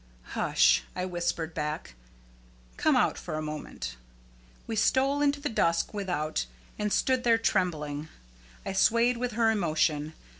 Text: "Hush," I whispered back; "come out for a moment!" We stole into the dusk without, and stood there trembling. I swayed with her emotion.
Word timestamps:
"Hush," 0.33 0.81
I 0.95 1.05
whispered 1.05 1.53
back; 1.53 1.93
"come 2.75 2.95
out 2.95 3.19
for 3.19 3.35
a 3.35 3.41
moment!" 3.43 3.97
We 4.65 4.75
stole 4.75 5.21
into 5.21 5.39
the 5.39 5.47
dusk 5.47 5.93
without, 5.93 6.47
and 6.79 6.91
stood 6.91 7.23
there 7.23 7.37
trembling. 7.37 8.07
I 8.65 8.73
swayed 8.73 9.17
with 9.17 9.33
her 9.33 9.51
emotion. 9.51 10.13